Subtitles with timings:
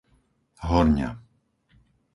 [0.65, 1.09] Horňa